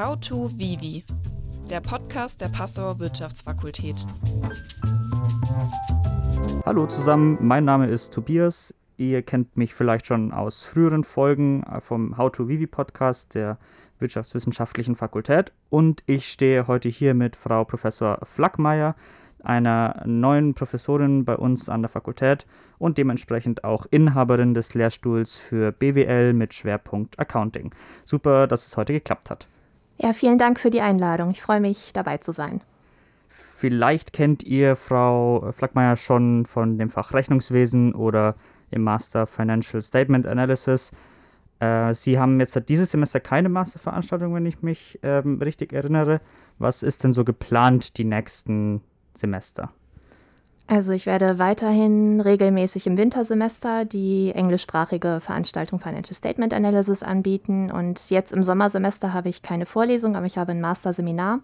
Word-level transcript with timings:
How 0.00 0.18
to 0.18 0.48
Vivi, 0.56 1.04
der 1.68 1.82
Podcast 1.82 2.40
der 2.40 2.48
Passauer 2.48 2.98
Wirtschaftsfakultät. 3.00 3.96
Hallo 6.64 6.86
zusammen, 6.86 7.36
mein 7.42 7.66
Name 7.66 7.86
ist 7.86 8.14
Tobias. 8.14 8.74
Ihr 8.96 9.20
kennt 9.20 9.58
mich 9.58 9.74
vielleicht 9.74 10.06
schon 10.06 10.32
aus 10.32 10.62
früheren 10.62 11.04
Folgen 11.04 11.62
vom 11.80 12.16
How 12.16 12.32
to 12.32 12.48
Vivi 12.48 12.66
Podcast 12.66 13.34
der 13.34 13.58
Wirtschaftswissenschaftlichen 13.98 14.96
Fakultät 14.96 15.52
und 15.68 16.02
ich 16.06 16.32
stehe 16.32 16.66
heute 16.66 16.88
hier 16.88 17.12
mit 17.12 17.36
Frau 17.36 17.66
Professor 17.66 18.20
Flackmeier, 18.22 18.96
einer 19.42 20.02
neuen 20.06 20.54
Professorin 20.54 21.26
bei 21.26 21.36
uns 21.36 21.68
an 21.68 21.82
der 21.82 21.90
Fakultät 21.90 22.46
und 22.78 22.96
dementsprechend 22.96 23.64
auch 23.64 23.84
Inhaberin 23.90 24.54
des 24.54 24.72
Lehrstuhls 24.72 25.36
für 25.36 25.72
BWL 25.72 26.32
mit 26.32 26.54
Schwerpunkt 26.54 27.18
Accounting. 27.18 27.74
Super, 28.06 28.46
dass 28.46 28.66
es 28.66 28.78
heute 28.78 28.94
geklappt 28.94 29.28
hat. 29.28 29.46
Ja, 30.02 30.14
vielen 30.14 30.38
Dank 30.38 30.58
für 30.58 30.70
die 30.70 30.80
Einladung. 30.80 31.30
Ich 31.30 31.42
freue 31.42 31.60
mich, 31.60 31.92
dabei 31.92 32.16
zu 32.16 32.32
sein. 32.32 32.62
Vielleicht 33.28 34.14
kennt 34.14 34.42
ihr 34.42 34.74
Frau 34.74 35.52
Flackmeier 35.52 35.96
schon 35.96 36.46
von 36.46 36.78
dem 36.78 36.88
Fach 36.88 37.12
Rechnungswesen 37.12 37.94
oder 37.94 38.34
im 38.70 38.82
Master 38.82 39.26
Financial 39.26 39.82
Statement 39.82 40.26
Analysis. 40.26 40.90
Äh, 41.58 41.92
Sie 41.92 42.18
haben 42.18 42.40
jetzt 42.40 42.58
dieses 42.70 42.90
Semester 42.90 43.20
keine 43.20 43.50
Masterveranstaltung, 43.50 44.34
wenn 44.34 44.46
ich 44.46 44.62
mich 44.62 44.98
ähm, 45.02 45.38
richtig 45.42 45.74
erinnere. 45.74 46.22
Was 46.58 46.82
ist 46.82 47.04
denn 47.04 47.12
so 47.12 47.22
geplant 47.22 47.98
die 47.98 48.04
nächsten 48.04 48.80
Semester? 49.14 49.70
Also 50.70 50.92
ich 50.92 51.04
werde 51.04 51.40
weiterhin 51.40 52.20
regelmäßig 52.20 52.86
im 52.86 52.96
Wintersemester 52.96 53.84
die 53.84 54.30
englischsprachige 54.32 55.18
Veranstaltung 55.20 55.80
Financial 55.80 56.14
Statement 56.14 56.54
Analysis 56.54 57.02
anbieten 57.02 57.72
und 57.72 58.08
jetzt 58.08 58.30
im 58.30 58.44
Sommersemester 58.44 59.12
habe 59.12 59.28
ich 59.28 59.42
keine 59.42 59.66
Vorlesung, 59.66 60.14
aber 60.14 60.26
ich 60.26 60.38
habe 60.38 60.52
ein 60.52 60.60
Masterseminar 60.60 61.40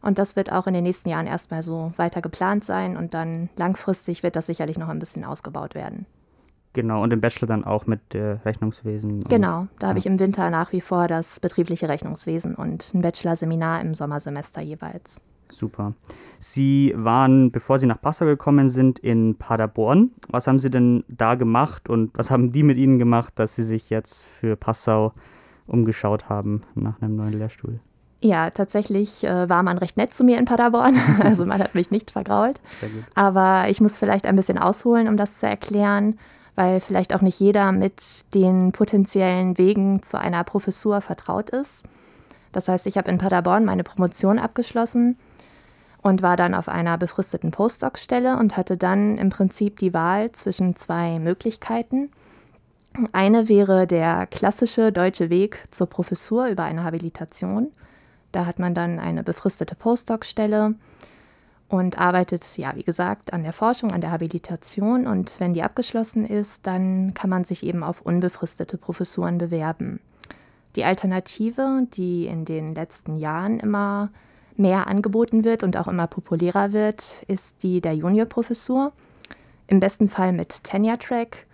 und 0.00 0.16
das 0.16 0.34
wird 0.34 0.50
auch 0.50 0.66
in 0.66 0.72
den 0.72 0.84
nächsten 0.84 1.10
Jahren 1.10 1.26
erstmal 1.26 1.62
so 1.62 1.92
weiter 1.98 2.22
geplant 2.22 2.64
sein 2.64 2.96
und 2.96 3.12
dann 3.12 3.50
langfristig 3.56 4.22
wird 4.22 4.34
das 4.34 4.46
sicherlich 4.46 4.78
noch 4.78 4.88
ein 4.88 4.98
bisschen 4.98 5.26
ausgebaut 5.26 5.74
werden. 5.74 6.06
Genau, 6.72 7.02
und 7.02 7.12
im 7.12 7.20
Bachelor 7.20 7.48
dann 7.48 7.64
auch 7.64 7.86
mit 7.86 8.14
äh, 8.14 8.38
Rechnungswesen. 8.46 9.24
Genau, 9.24 9.66
da 9.78 9.82
ja. 9.82 9.88
habe 9.90 9.98
ich 9.98 10.06
im 10.06 10.18
Winter 10.18 10.48
nach 10.48 10.72
wie 10.72 10.80
vor 10.80 11.06
das 11.06 11.38
betriebliche 11.38 11.90
Rechnungswesen 11.90 12.54
und 12.54 12.94
ein 12.94 13.02
Bachelorseminar 13.02 13.82
im 13.82 13.92
Sommersemester 13.92 14.62
jeweils. 14.62 15.20
Super. 15.50 15.94
Sie 16.38 16.92
waren, 16.94 17.50
bevor 17.50 17.78
Sie 17.78 17.86
nach 17.86 18.00
Passau 18.00 18.26
gekommen 18.26 18.68
sind, 18.68 18.98
in 18.98 19.36
Paderborn. 19.36 20.10
Was 20.28 20.46
haben 20.46 20.58
Sie 20.58 20.70
denn 20.70 21.04
da 21.08 21.36
gemacht 21.36 21.88
und 21.88 22.10
was 22.14 22.30
haben 22.30 22.52
die 22.52 22.62
mit 22.62 22.76
Ihnen 22.76 22.98
gemacht, 22.98 23.32
dass 23.36 23.54
Sie 23.54 23.64
sich 23.64 23.88
jetzt 23.88 24.24
für 24.24 24.56
Passau 24.56 25.12
umgeschaut 25.66 26.28
haben 26.28 26.62
nach 26.74 27.00
einem 27.00 27.16
neuen 27.16 27.32
Lehrstuhl? 27.32 27.80
Ja, 28.20 28.50
tatsächlich 28.50 29.24
äh, 29.24 29.48
war 29.48 29.62
man 29.62 29.78
recht 29.78 29.96
nett 29.96 30.14
zu 30.14 30.24
mir 30.24 30.38
in 30.38 30.44
Paderborn. 30.44 30.98
Also 31.22 31.46
man 31.46 31.62
hat 31.62 31.74
mich 31.74 31.90
nicht 31.90 32.10
vergrault. 32.10 32.60
Aber 33.14 33.68
ich 33.68 33.80
muss 33.80 33.98
vielleicht 33.98 34.26
ein 34.26 34.36
bisschen 34.36 34.58
ausholen, 34.58 35.08
um 35.08 35.16
das 35.16 35.38
zu 35.38 35.46
erklären, 35.46 36.18
weil 36.54 36.80
vielleicht 36.80 37.14
auch 37.14 37.20
nicht 37.20 37.40
jeder 37.40 37.72
mit 37.72 38.02
den 38.34 38.72
potenziellen 38.72 39.58
Wegen 39.58 40.02
zu 40.02 40.18
einer 40.18 40.44
Professur 40.44 41.00
vertraut 41.00 41.50
ist. 41.50 41.84
Das 42.52 42.68
heißt, 42.68 42.86
ich 42.86 42.96
habe 42.96 43.10
in 43.10 43.18
Paderborn 43.18 43.64
meine 43.64 43.84
Promotion 43.84 44.38
abgeschlossen 44.38 45.16
und 46.04 46.20
war 46.20 46.36
dann 46.36 46.54
auf 46.54 46.68
einer 46.68 46.98
befristeten 46.98 47.50
Postdoc-Stelle 47.50 48.36
und 48.36 48.58
hatte 48.58 48.76
dann 48.76 49.16
im 49.16 49.30
Prinzip 49.30 49.78
die 49.78 49.94
Wahl 49.94 50.30
zwischen 50.32 50.76
zwei 50.76 51.18
Möglichkeiten. 51.18 52.10
Eine 53.12 53.48
wäre 53.48 53.86
der 53.86 54.26
klassische 54.26 54.92
deutsche 54.92 55.30
Weg 55.30 55.64
zur 55.70 55.86
Professur 55.86 56.48
über 56.48 56.62
eine 56.62 56.84
Habilitation. 56.84 57.72
Da 58.32 58.44
hat 58.44 58.58
man 58.58 58.74
dann 58.74 59.00
eine 59.00 59.24
befristete 59.24 59.74
Postdoc-Stelle 59.76 60.74
und 61.68 61.98
arbeitet, 61.98 62.44
ja, 62.58 62.76
wie 62.76 62.84
gesagt, 62.84 63.32
an 63.32 63.42
der 63.42 63.54
Forschung, 63.54 63.90
an 63.90 64.02
der 64.02 64.10
Habilitation. 64.10 65.06
Und 65.06 65.40
wenn 65.40 65.54
die 65.54 65.62
abgeschlossen 65.62 66.26
ist, 66.26 66.66
dann 66.66 67.14
kann 67.14 67.30
man 67.30 67.44
sich 67.44 67.62
eben 67.62 67.82
auf 67.82 68.02
unbefristete 68.02 68.76
Professuren 68.76 69.38
bewerben. 69.38 70.00
Die 70.76 70.84
Alternative, 70.84 71.86
die 71.94 72.26
in 72.26 72.44
den 72.44 72.74
letzten 72.74 73.16
Jahren 73.16 73.58
immer 73.58 74.10
mehr 74.56 74.86
angeboten 74.86 75.44
wird 75.44 75.62
und 75.62 75.76
auch 75.76 75.88
immer 75.88 76.06
populärer 76.06 76.72
wird, 76.72 77.02
ist 77.26 77.62
die 77.62 77.80
der 77.80 77.94
Juniorprofessur. 77.94 78.92
Im 79.66 79.80
besten 79.80 80.08
Fall 80.08 80.32
mit 80.32 80.62
Tenure 80.62 80.98
Track. 80.98 81.46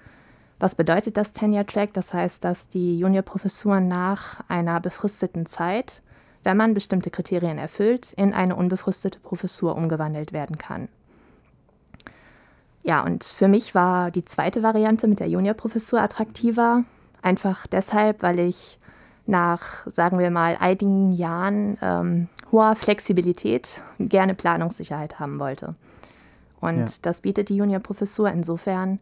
Was 0.59 0.75
bedeutet 0.75 1.17
das 1.17 1.33
Tenure 1.33 1.65
Track? 1.65 1.95
Das 1.95 2.13
heißt, 2.13 2.45
dass 2.45 2.69
die 2.69 2.99
Juniorprofessuren 2.99 3.89
nach 3.89 4.41
einer 4.49 4.81
befristeten 4.81 5.47
Zeit, 5.47 6.03
wenn 6.45 6.57
man 6.57 6.75
bestimmte 6.75 7.11
Kriterien 7.11 7.59
erfüllt, 7.59 8.13
in 8.17 8.35
eine 8.35 8.57
unbefristete 8.57 9.21
Professur 9.21 9.77
umgewandelt 9.77 10.33
werden 10.33 10.59
kann. 10.59 10.89
Ja, 12.83 13.05
und 13.05 13.25
für 13.25 13.49
mich 13.49 13.75
war 13.75 14.11
die 14.11 14.25
zweite 14.25 14.63
Variante 14.63 15.07
mit 15.07 15.21
der 15.21 15.29
Juniorprofessur 15.29 16.01
attraktiver, 16.01 16.85
einfach 17.23 17.67
deshalb, 17.67 18.23
weil 18.23 18.39
ich 18.39 18.79
nach, 19.31 19.87
sagen 19.87 20.19
wir 20.19 20.31
mal, 20.31 20.57
einigen 20.61 21.13
Jahren 21.13 21.79
ähm, 21.81 22.29
hoher 22.53 22.77
Flexibilität 22.77 23.83
gerne 23.99 24.35
Planungssicherheit 24.35 25.19
haben 25.19 25.39
wollte. 25.39 25.75
Und 26.61 26.79
ja. 26.79 26.87
das 27.03 27.23
bietet 27.23 27.49
die 27.49 27.57
Juniorprofessur 27.57 28.31
insofern, 28.31 28.99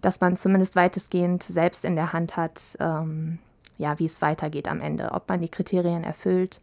dass 0.00 0.20
man 0.20 0.36
zumindest 0.36 0.74
weitestgehend 0.74 1.44
selbst 1.44 1.84
in 1.84 1.94
der 1.94 2.12
Hand 2.12 2.36
hat, 2.36 2.60
ähm, 2.80 3.38
ja, 3.78 3.98
wie 3.98 4.06
es 4.06 4.20
weitergeht 4.20 4.66
am 4.66 4.80
Ende, 4.80 5.12
ob 5.12 5.28
man 5.28 5.40
die 5.40 5.48
Kriterien 5.48 6.02
erfüllt. 6.02 6.60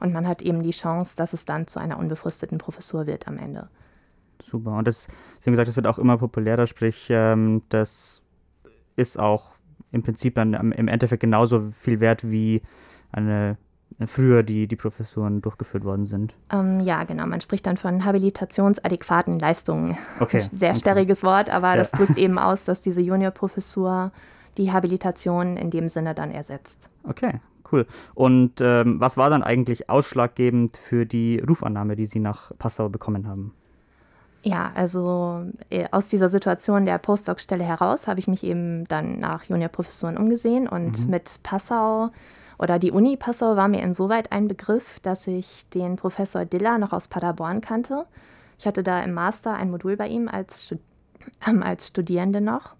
Und 0.00 0.12
man 0.12 0.26
hat 0.26 0.42
eben 0.42 0.64
die 0.64 0.72
Chance, 0.72 1.14
dass 1.14 1.32
es 1.32 1.44
dann 1.44 1.68
zu 1.68 1.78
einer 1.78 1.98
unbefristeten 1.98 2.58
Professur 2.58 3.06
wird 3.06 3.28
am 3.28 3.38
Ende. 3.38 3.68
Super. 4.44 4.72
Und 4.78 4.88
das, 4.88 5.04
Sie 5.04 5.46
haben 5.46 5.52
gesagt, 5.52 5.68
das 5.68 5.76
wird 5.76 5.86
auch 5.86 5.98
immer 5.98 6.18
populärer, 6.18 6.66
sprich, 6.66 7.06
ähm, 7.10 7.62
das 7.68 8.20
ist 8.96 9.18
auch 9.18 9.52
im 9.92 10.02
Prinzip 10.02 10.34
dann 10.34 10.54
im 10.54 10.88
Endeffekt 10.88 11.20
genauso 11.20 11.72
viel 11.80 12.00
wert 12.00 12.28
wie 12.28 12.62
eine 13.12 13.56
früher 14.06 14.42
die, 14.42 14.66
die 14.66 14.76
Professuren 14.76 15.42
durchgeführt 15.42 15.84
worden 15.84 16.06
sind. 16.06 16.34
Ähm, 16.52 16.80
ja, 16.80 17.04
genau. 17.04 17.26
Man 17.26 17.40
spricht 17.40 17.66
dann 17.66 17.76
von 17.76 18.04
habilitationsadäquaten 18.04 19.38
Leistungen. 19.38 19.96
Okay. 20.20 20.48
Sehr 20.52 20.74
sperriges 20.74 21.22
Wort, 21.22 21.50
aber 21.50 21.70
ja. 21.70 21.76
das 21.76 21.90
drückt 21.92 22.18
eben 22.18 22.38
aus, 22.38 22.64
dass 22.64 22.82
diese 22.82 23.00
Juniorprofessur 23.00 24.12
die 24.58 24.72
Habilitation 24.72 25.56
in 25.56 25.70
dem 25.70 25.88
Sinne 25.88 26.14
dann 26.14 26.30
ersetzt. 26.30 26.88
Okay, 27.04 27.40
cool. 27.70 27.86
Und 28.14 28.60
ähm, 28.60 29.00
was 29.00 29.16
war 29.16 29.30
dann 29.30 29.42
eigentlich 29.42 29.88
ausschlaggebend 29.88 30.76
für 30.76 31.06
die 31.06 31.38
Rufannahme, 31.38 31.96
die 31.96 32.06
Sie 32.06 32.20
nach 32.20 32.52
Passau 32.58 32.88
bekommen 32.88 33.26
haben? 33.26 33.54
Ja, 34.42 34.72
also 34.74 35.44
äh, 35.70 35.86
aus 35.92 36.08
dieser 36.08 36.28
Situation 36.28 36.84
der 36.84 36.98
Postdoc-Stelle 36.98 37.62
heraus 37.62 38.08
habe 38.08 38.18
ich 38.18 38.26
mich 38.26 38.42
eben 38.42 38.86
dann 38.88 39.20
nach 39.20 39.44
Juniorprofessuren 39.44 40.16
umgesehen 40.16 40.66
und 40.66 41.04
mhm. 41.04 41.10
mit 41.10 41.42
Passau 41.44 42.10
oder 42.58 42.78
die 42.78 42.92
Uni 42.92 43.16
Passau 43.16 43.56
war 43.56 43.68
mir 43.68 43.82
insoweit 43.82 44.30
ein 44.30 44.48
Begriff, 44.48 45.00
dass 45.00 45.26
ich 45.26 45.66
den 45.70 45.96
Professor 45.96 46.44
Diller 46.44 46.78
noch 46.78 46.92
aus 46.92 47.08
Paderborn 47.08 47.60
kannte. 47.60 48.06
Ich 48.58 48.66
hatte 48.66 48.82
da 48.82 49.02
im 49.02 49.14
Master 49.14 49.54
ein 49.54 49.70
Modul 49.70 49.96
bei 49.96 50.06
ihm 50.06 50.28
als, 50.28 50.64
Stud 50.64 50.78
äh, 51.46 51.58
als 51.60 51.88
Studierende 51.88 52.40
noch. 52.40 52.74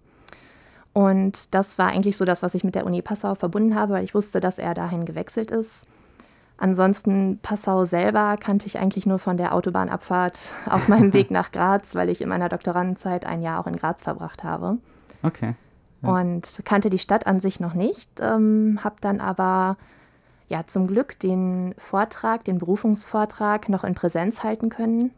Und 0.93 1.53
das 1.53 1.77
war 1.77 1.87
eigentlich 1.87 2.15
so 2.15 2.23
das, 2.23 2.43
was 2.43 2.53
ich 2.53 2.63
mit 2.63 2.75
der 2.75 2.85
Uni 2.85 3.01
Passau 3.01 3.35
verbunden 3.35 3.75
habe, 3.75 3.93
weil 3.93 4.03
ich 4.03 4.15
wusste, 4.15 4.39
dass 4.39 4.57
er 4.57 4.73
dahin 4.73 5.05
gewechselt 5.05 5.51
ist. 5.51 5.85
Ansonsten 6.57 7.39
Passau 7.41 7.85
selber 7.85 8.37
kannte 8.39 8.67
ich 8.67 8.77
eigentlich 8.77 9.05
nur 9.05 9.19
von 9.19 9.37
der 9.37 9.53
Autobahnabfahrt 9.53 10.39
auf 10.69 10.87
meinem 10.87 11.13
Weg 11.13 11.31
nach 11.31 11.51
Graz, 11.51 11.95
weil 11.95 12.09
ich 12.09 12.21
in 12.21 12.29
meiner 12.29 12.49
Doktorandenzeit 12.49 13.25
ein 13.25 13.41
Jahr 13.41 13.59
auch 13.59 13.67
in 13.67 13.75
Graz 13.75 14.03
verbracht 14.03 14.43
habe. 14.43 14.77
Okay. 15.23 15.55
Ja. 16.01 16.09
Und 16.09 16.61
kannte 16.65 16.89
die 16.89 16.99
Stadt 16.99 17.27
an 17.27 17.39
sich 17.39 17.59
noch 17.59 17.73
nicht, 17.73 18.09
ähm, 18.19 18.79
habe 18.83 18.95
dann 19.01 19.21
aber 19.21 19.77
ja 20.49 20.65
zum 20.67 20.87
Glück 20.87 21.17
den 21.19 21.73
Vortrag, 21.77 22.43
den 22.43 22.59
Berufungsvortrag 22.59 23.69
noch 23.69 23.83
in 23.83 23.95
Präsenz 23.95 24.43
halten 24.43 24.69
können. 24.69 25.11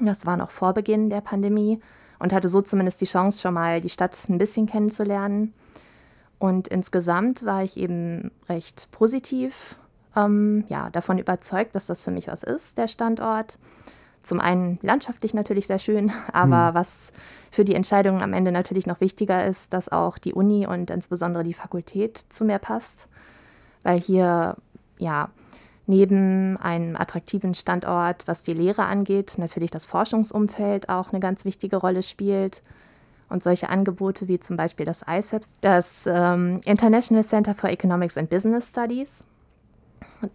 Das 0.00 0.26
war 0.26 0.36
noch 0.36 0.50
vor 0.50 0.72
Beginn 0.72 1.10
der 1.10 1.20
Pandemie 1.20 1.80
und 2.18 2.32
hatte 2.32 2.48
so 2.48 2.62
zumindest 2.62 3.00
die 3.00 3.06
Chance, 3.06 3.40
schon 3.40 3.54
mal 3.54 3.80
die 3.80 3.90
Stadt 3.90 4.18
ein 4.28 4.38
bisschen 4.38 4.66
kennenzulernen. 4.66 5.52
Und 6.38 6.68
insgesamt 6.68 7.44
war 7.44 7.62
ich 7.62 7.76
eben 7.76 8.30
recht 8.48 8.88
positiv 8.90 9.76
ähm, 10.16 10.64
ja, 10.68 10.90
davon 10.90 11.18
überzeugt, 11.18 11.74
dass 11.74 11.86
das 11.86 12.02
für 12.02 12.10
mich 12.10 12.28
was 12.28 12.42
ist, 12.42 12.78
der 12.78 12.88
Standort. 12.88 13.58
Zum 14.22 14.40
einen 14.40 14.78
landschaftlich 14.82 15.34
natürlich 15.34 15.66
sehr 15.66 15.78
schön, 15.78 16.12
aber 16.32 16.70
mhm. 16.70 16.74
was 16.74 17.12
für 17.50 17.64
die 17.64 17.74
Entscheidung 17.74 18.22
am 18.22 18.32
Ende 18.32 18.52
natürlich 18.52 18.86
noch 18.86 19.00
wichtiger 19.00 19.46
ist, 19.46 19.72
dass 19.72 19.90
auch 19.90 20.18
die 20.18 20.34
Uni 20.34 20.66
und 20.66 20.90
insbesondere 20.90 21.44
die 21.44 21.54
Fakultät 21.54 22.24
zu 22.28 22.44
mir 22.44 22.58
passt, 22.58 23.06
weil 23.82 24.00
hier 24.00 24.56
ja 24.98 25.28
neben 25.86 26.56
einem 26.56 26.96
attraktiven 26.96 27.54
Standort, 27.54 28.26
was 28.26 28.42
die 28.42 28.54
Lehre 28.54 28.86
angeht, 28.86 29.34
natürlich 29.36 29.70
das 29.70 29.86
Forschungsumfeld 29.86 30.88
auch 30.88 31.12
eine 31.12 31.20
ganz 31.20 31.44
wichtige 31.44 31.76
Rolle 31.76 32.02
spielt. 32.02 32.62
Und 33.28 33.42
solche 33.42 33.68
Angebote 33.68 34.28
wie 34.28 34.38
zum 34.38 34.56
Beispiel 34.56 34.86
das 34.86 35.02
ICEPS, 35.08 35.48
das 35.60 36.04
ähm, 36.06 36.60
International 36.64 37.24
Center 37.24 37.54
for 37.54 37.70
Economics 37.70 38.16
and 38.16 38.28
Business 38.28 38.68
Studies, 38.68 39.24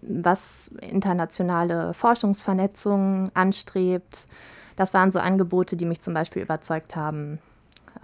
was 0.02 0.70
internationale 0.82 1.94
Forschungsvernetzung 1.94 3.32
anstrebt. 3.34 4.28
Das 4.76 4.94
waren 4.94 5.12
so 5.12 5.20
Angebote, 5.20 5.76
die 5.76 5.86
mich 5.86 6.02
zum 6.02 6.14
Beispiel 6.14 6.42
überzeugt 6.42 6.96
haben, 6.96 7.40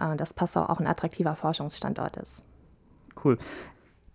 äh, 0.00 0.16
dass 0.16 0.34
Passau 0.34 0.64
auch 0.64 0.80
ein 0.80 0.86
attraktiver 0.86 1.36
Forschungsstandort 1.36 2.16
ist. 2.16 2.42
Cool. 3.24 3.38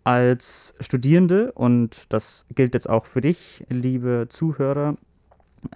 Als 0.04 0.74
Studierende, 0.80 1.52
und 1.52 2.06
das 2.10 2.46
gilt 2.56 2.74
jetzt 2.74 2.90
auch 2.90 3.06
für 3.06 3.22
dich, 3.22 3.64
liebe 3.70 4.28
Zuhörer, 4.30 4.96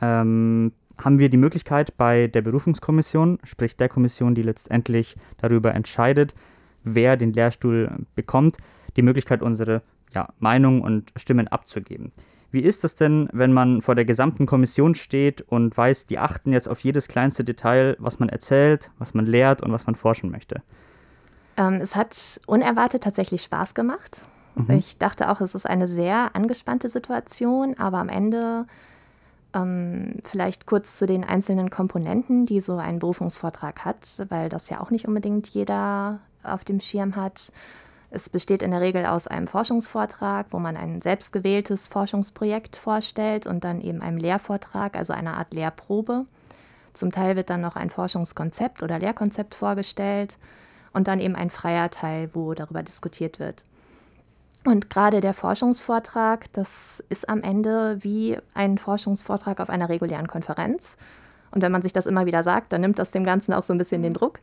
ähm, 0.02 0.74
haben 0.98 1.20
wir 1.20 1.30
die 1.30 1.38
Möglichkeit 1.38 1.98
bei 1.98 2.28
der 2.28 2.42
Berufungskommission, 2.42 3.40
sprich 3.44 3.76
der 3.78 3.90
Kommission, 3.90 4.34
die 4.34 4.42
letztendlich 4.42 5.16
darüber 5.38 5.74
entscheidet, 5.74 6.34
wer 6.84 7.18
den 7.18 7.34
Lehrstuhl 7.34 7.92
bekommt, 8.16 8.58
die 8.96 9.02
Möglichkeit, 9.02 9.42
unsere 9.42 9.82
ja, 10.16 10.30
Meinung 10.40 10.82
und 10.82 11.12
Stimmen 11.16 11.48
abzugeben. 11.48 12.12
Wie 12.52 12.62
ist 12.62 12.84
das 12.84 12.96
denn, 12.96 13.28
wenn 13.34 13.52
man 13.52 13.82
vor 13.82 13.96
der 13.96 14.06
gesamten 14.06 14.46
Kommission 14.46 14.96
steht 14.96 15.42
und 15.42 15.76
weiß, 15.76 16.06
die 16.06 16.18
achten 16.18 16.54
jetzt 16.54 16.70
auf 16.70 16.80
jedes 16.80 17.08
kleinste 17.08 17.44
Detail, 17.44 17.98
was 18.00 18.18
man 18.18 18.30
erzählt, 18.30 18.92
was 18.98 19.14
man 19.14 19.26
lehrt 19.26 19.62
und 19.62 19.72
was 19.74 19.86
man 19.86 19.96
forschen 19.96 20.32
möchte? 20.32 20.62
Ähm, 21.58 21.76
es 21.76 21.96
hat 21.96 22.40
unerwartet 22.48 23.04
tatsächlich 23.04 23.44
Spaß 23.44 23.74
gemacht. 23.74 24.22
Mhm. 24.56 24.78
Ich 24.78 24.98
dachte 24.98 25.30
auch, 25.30 25.42
es 25.42 25.54
ist 25.54 25.66
eine 25.66 25.88
sehr 25.88 26.34
angespannte 26.34 26.88
Situation, 26.88 27.78
aber 27.78 27.98
am 27.98 28.08
Ende 28.08 28.66
ähm, 29.54 30.20
vielleicht 30.24 30.66
kurz 30.66 30.96
zu 30.96 31.06
den 31.06 31.24
einzelnen 31.24 31.70
Komponenten, 31.70 32.46
die 32.46 32.62
so 32.62 32.78
ein 32.78 33.00
Berufungsvortrag 33.00 33.84
hat, 33.84 34.00
weil 34.30 34.50
das 34.50 34.70
ja 34.70 34.80
auch 34.80 34.92
nicht 34.92 35.08
unbedingt 35.08 35.50
jeder 35.50 36.20
auf 36.44 36.64
dem 36.64 36.80
Schirm 36.80 37.16
hat. 37.16 37.52
Es 38.16 38.30
besteht 38.30 38.64
in 38.64 38.72
der 38.72 38.80
Regel 38.80 39.06
aus 39.06 39.28
einem 39.28 39.46
Forschungsvortrag, 39.46 40.46
wo 40.52 40.58
man 40.58 40.78
ein 40.78 41.02
selbstgewähltes 41.02 41.90
Forschungsprojekt 41.90 42.78
vorstellt 42.78 43.46
und 43.46 43.66
dann 43.66 43.82
eben 43.82 44.02
einem 44.02 44.16
Lehrvortrag, 44.16 44.96
also 44.96 45.12
einer 45.12 45.36
Art 45.36 45.54
Lehrprobe. 45.54 46.26
Zum 46.94 47.12
Teil 47.12 47.36
wird 47.36 47.50
dann 47.50 47.60
noch 47.60 47.76
ein 47.76 47.90
Forschungskonzept 47.90 48.82
oder 48.84 49.00
Lehrkonzept 49.00 49.54
vorgestellt 49.54 50.38
und 50.94 51.10
dann 51.10 51.20
eben 51.20 51.36
ein 51.36 51.50
freier 51.50 51.92
Teil, 51.92 52.30
wo 52.32 52.54
darüber 52.54 52.84
diskutiert 52.84 53.38
wird. 53.38 53.66
Und 54.64 54.90
gerade 54.90 55.20
der 55.20 55.34
Forschungsvortrag, 55.34 56.46
das 56.54 57.04
ist 57.10 57.28
am 57.28 57.44
Ende 57.44 58.02
wie 58.02 58.38
ein 58.54 58.78
Forschungsvortrag 58.78 59.60
auf 59.60 59.70
einer 59.70 59.90
regulären 59.90 60.28
Konferenz. 60.28 60.96
Und 61.52 61.62
wenn 61.62 61.72
man 61.74 61.82
sich 61.82 61.92
das 61.92 62.06
immer 62.06 62.26
wieder 62.26 62.44
sagt, 62.44 62.72
dann 62.72 62.80
nimmt 62.80 62.98
das 62.98 63.12
dem 63.12 63.26
Ganzen 63.26 63.54
auch 63.54 63.64
so 63.64 63.74
ein 63.74 63.78
bisschen 63.78 64.04
den 64.04 64.14
Druck. 64.14 64.40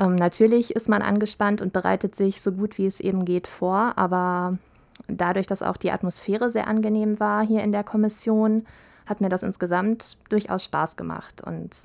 Ähm, 0.00 0.16
natürlich 0.16 0.74
ist 0.74 0.88
man 0.88 1.02
angespannt 1.02 1.60
und 1.60 1.72
bereitet 1.72 2.16
sich 2.16 2.40
so 2.40 2.50
gut 2.52 2.78
wie 2.78 2.86
es 2.86 2.98
eben 2.98 3.24
geht 3.24 3.46
vor, 3.46 3.92
aber 3.96 4.58
dadurch, 5.06 5.46
dass 5.46 5.62
auch 5.62 5.76
die 5.76 5.92
Atmosphäre 5.92 6.50
sehr 6.50 6.66
angenehm 6.66 7.20
war 7.20 7.46
hier 7.46 7.62
in 7.62 7.70
der 7.70 7.84
Kommission, 7.84 8.64
hat 9.06 9.20
mir 9.20 9.28
das 9.28 9.42
insgesamt 9.42 10.16
durchaus 10.30 10.64
Spaß 10.64 10.96
gemacht. 10.96 11.42
Und 11.42 11.76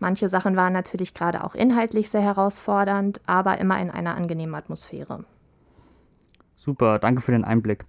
manche 0.00 0.28
Sachen 0.28 0.56
waren 0.56 0.72
natürlich 0.72 1.14
gerade 1.14 1.44
auch 1.44 1.54
inhaltlich 1.54 2.10
sehr 2.10 2.22
herausfordernd, 2.22 3.20
aber 3.26 3.58
immer 3.58 3.80
in 3.80 3.90
einer 3.90 4.16
angenehmen 4.16 4.54
Atmosphäre. 4.54 5.24
Super, 6.56 6.98
danke 6.98 7.20
für 7.22 7.32
den 7.32 7.44
Einblick. 7.44 7.84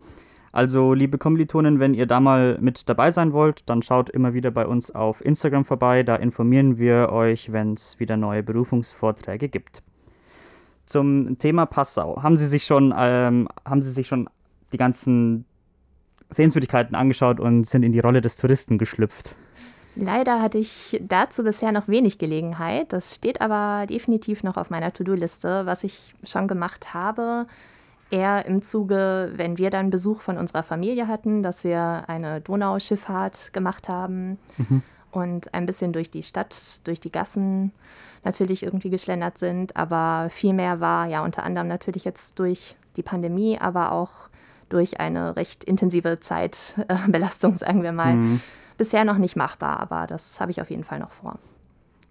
Also, 0.52 0.94
liebe 0.94 1.18
Kommilitonen, 1.18 1.80
wenn 1.80 1.94
ihr 1.94 2.08
da 2.08 2.20
mal 2.20 2.58
mit 2.60 2.90
dabei 2.90 3.12
sein 3.12 3.34
wollt, 3.34 3.70
dann 3.70 3.82
schaut 3.82 4.10
immer 4.10 4.34
wieder 4.34 4.50
bei 4.52 4.66
uns 4.66 4.90
auf 4.92 5.24
Instagram 5.24 5.64
vorbei. 5.64 6.04
Da 6.04 6.16
informieren 6.16 6.78
wir 6.78 7.10
euch, 7.12 7.52
wenn 7.52 7.74
es 7.74 8.00
wieder 8.00 8.18
neue 8.18 8.42
Berufungsvorträge 8.42 9.50
gibt. 9.50 9.84
Zum 10.88 11.38
Thema 11.38 11.68
Passau. 11.68 12.24
Haben 12.24 12.36
Sie 12.36 12.48
sich 12.48 12.66
schon, 12.66 12.94
ähm, 12.98 13.48
haben 13.64 13.84
Sie 13.84 13.92
sich 13.92 14.08
schon 14.08 14.28
die 14.74 14.78
ganzen 14.78 15.46
Sehenswürdigkeiten 16.32 16.96
angeschaut 16.96 17.40
und 17.40 17.66
sind 17.66 17.84
in 17.84 17.92
die 17.92 18.00
Rolle 18.00 18.22
des 18.22 18.36
Touristen 18.36 18.80
geschlüpft? 18.80 19.36
Leider 19.96 20.42
hatte 20.42 20.58
ich 20.58 21.00
dazu 21.06 21.44
bisher 21.44 21.72
noch 21.72 21.88
wenig 21.88 22.18
Gelegenheit. 22.18 22.94
Das 22.94 23.16
steht 23.16 23.42
aber 23.42 23.86
definitiv 23.86 24.44
noch 24.44 24.58
auf 24.58 24.70
meiner 24.72 24.94
To-Do-Liste, 24.94 25.66
was 25.66 25.84
ich 25.84 26.16
schon 26.24 26.48
gemacht 26.48 26.94
habe 26.94 27.46
eher 28.10 28.46
im 28.46 28.62
Zuge, 28.62 29.32
wenn 29.36 29.58
wir 29.58 29.70
dann 29.70 29.90
Besuch 29.90 30.22
von 30.22 30.38
unserer 30.38 30.64
Familie 30.64 31.08
hatten, 31.08 31.44
dass 31.44 31.64
wir 31.64 32.06
eine 32.08 32.42
Donauschifffahrt 32.42 33.54
gemacht 33.54 33.88
haben 33.88 34.38
mhm. 34.58 34.82
und 35.12 35.54
ein 35.54 35.66
bisschen 35.66 35.94
durch 35.94 36.10
die 36.12 36.24
Stadt, 36.24 36.56
durch 36.86 37.00
die 37.00 37.12
Gassen 37.12 37.72
natürlich 38.24 38.64
irgendwie 38.64 38.90
geschlendert 38.90 39.38
sind. 39.38 39.76
Aber 39.76 40.30
viel 40.30 40.54
mehr 40.54 40.80
war 40.80 41.08
ja 41.08 41.24
unter 41.24 41.44
anderem 41.44 41.68
natürlich 41.68 42.04
jetzt 42.04 42.40
durch 42.40 42.76
die 42.96 43.04
Pandemie, 43.04 43.60
aber 43.60 43.92
auch 43.92 44.12
durch 44.70 45.00
eine 45.00 45.36
recht 45.36 45.64
intensive 45.64 46.20
Zeitbelastung, 46.20 47.56
sagen 47.56 47.84
wir 47.84 47.92
mal, 47.92 48.16
mhm. 48.16 48.42
bisher 48.78 49.06
noch 49.06 49.18
nicht 49.18 49.36
machbar. 49.36 49.80
Aber 49.80 50.08
das 50.08 50.40
habe 50.40 50.52
ich 50.52 50.62
auf 50.62 50.70
jeden 50.70 50.84
Fall 50.84 51.00
noch 51.00 51.12
vor. 51.12 51.40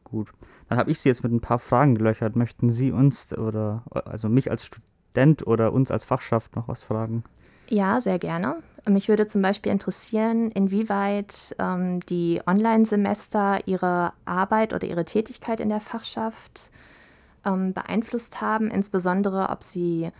Gut. 0.04 0.32
Dann 0.68 0.78
habe 0.78 0.90
ich 0.90 1.00
Sie 1.00 1.08
jetzt 1.08 1.22
mit 1.22 1.32
ein 1.32 1.40
paar 1.40 1.58
Fragen 1.58 1.94
gelöchert. 1.94 2.36
Möchten 2.36 2.70
Sie 2.70 2.92
uns 2.92 3.32
oder 3.32 3.82
also 3.92 4.28
mich 4.28 4.50
als 4.50 4.70
Student 5.10 5.46
oder 5.46 5.72
uns 5.72 5.90
als 5.90 6.04
Fachschaft 6.04 6.54
noch 6.56 6.68
was 6.68 6.82
fragen? 6.82 7.24
Ja, 7.68 8.00
sehr 8.00 8.18
gerne. 8.18 8.56
Mich 8.88 9.08
würde 9.08 9.26
zum 9.26 9.42
Beispiel 9.42 9.72
interessieren, 9.72 10.50
inwieweit 10.50 11.54
ähm, 11.58 12.00
die 12.06 12.40
Online-Semester 12.46 13.60
ihre 13.66 14.12
Arbeit 14.24 14.72
oder 14.72 14.86
ihre 14.86 15.04
Tätigkeit 15.04 15.60
in 15.60 15.68
der 15.68 15.80
Fachschaft 15.80 16.70
ähm, 17.44 17.74
beeinflusst 17.74 18.40
haben, 18.40 18.70
insbesondere 18.70 19.50
ob 19.50 19.62
sie 19.62 20.10